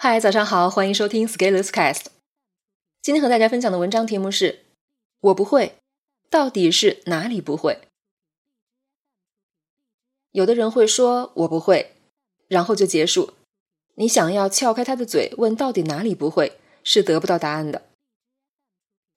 [0.00, 2.02] 嗨，早上好，欢迎收听 Scaleless Cast。
[3.02, 4.60] 今天和大家分享的文章题目是：
[5.18, 5.74] 我不会，
[6.30, 7.80] 到底是哪里不会？
[10.30, 11.96] 有的人会说我不会，
[12.46, 13.32] 然后就结束。
[13.96, 17.82] 你想要撬开他的嘴，问到底哪里不会，是得不到答案的。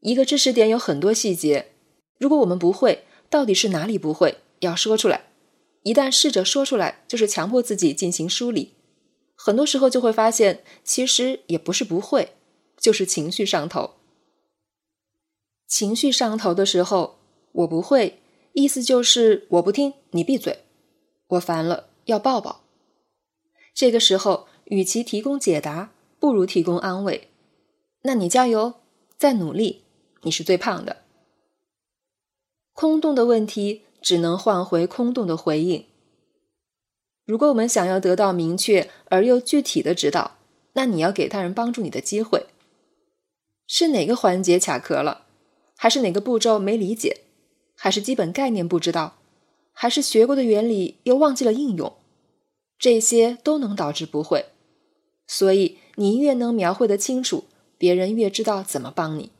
[0.00, 1.70] 一个知识点有很多细节，
[2.18, 5.26] 如果我们不会，到底是哪里不会，要说出来。
[5.84, 8.73] 一旦试着说出来，就是强迫自己进行梳理。
[9.44, 12.32] 很多时候就会发现，其实也不是不会，
[12.78, 13.96] 就是情绪上头。
[15.66, 17.18] 情绪上头的时候，
[17.52, 18.22] 我不会，
[18.54, 20.60] 意思就是我不听，你闭嘴，
[21.26, 22.62] 我烦了，要抱抱。
[23.74, 27.28] 这个时候，与其提供解答，不如提供安慰。
[28.04, 28.76] 那你加油，
[29.18, 29.82] 再努力，
[30.22, 31.02] 你是最胖的。
[32.72, 35.84] 空洞的问题只能换回空洞的回应。
[37.24, 40.36] 如果我们想要得到明确而又具体的指导，
[40.74, 42.46] 那你要给他人帮助你的机会。
[43.66, 45.24] 是哪个环节卡壳了？
[45.76, 47.22] 还是哪个步骤没理解？
[47.74, 49.16] 还是基本概念不知道？
[49.72, 51.94] 还是学过的原理又忘记了应用？
[52.78, 54.46] 这些都能导致不会。
[55.26, 57.44] 所以你越能描绘的清楚，
[57.78, 59.30] 别人越知道怎么帮你。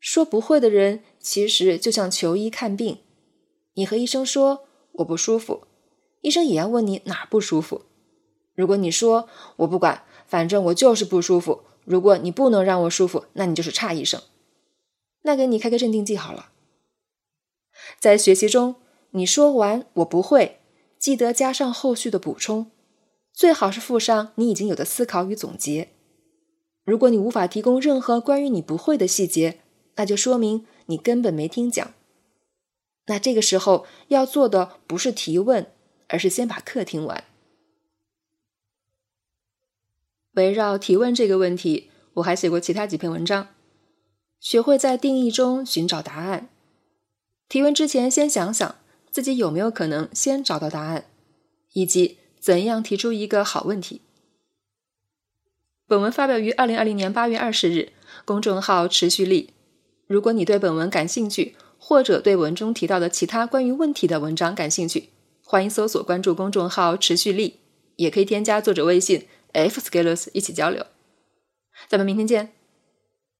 [0.00, 2.98] 说不会的人，其实就像求医看病，
[3.74, 5.68] 你和医生说我不舒服。
[6.20, 7.82] 医生也要问你哪不舒服。
[8.54, 11.62] 如果你说我不管，反正我就是不舒服。
[11.84, 14.20] 如果你不能让我舒服，那你就是差医生。
[15.22, 16.50] 那给你开个镇定剂好了。
[17.98, 18.76] 在学习中，
[19.12, 20.60] 你说完我不会，
[20.98, 22.70] 记得加上后续的补充，
[23.32, 25.88] 最好是附上你已经有的思考与总结。
[26.84, 29.60] 如果你无法提供任何关于你不会的细节，
[29.96, 31.94] 那就说明你根本没听讲。
[33.06, 35.72] 那这个时候要做的不是提问。
[36.10, 37.24] 而是先把课听完。
[40.32, 43.48] 围绕提问这个问题，我还写过其他几篇文章。
[44.38, 46.48] 学会在定义中寻找答案。
[47.48, 48.76] 提问之前，先想想
[49.10, 51.06] 自己有没有可能先找到答案，
[51.72, 54.00] 以及怎样提出一个好问题。
[55.86, 57.92] 本文发表于二零二零年八月二十日，
[58.24, 59.50] 公众号持续力。
[60.06, 65.10] 如果你对本文感兴趣，或者对文中提到的其他关于问题的文章感兴趣。
[65.50, 67.58] 欢迎搜索关注公众号“持续力”，
[67.98, 70.86] 也可以添加作者微信 “f scalers” 一起交流。
[71.88, 72.59] 咱们明天见。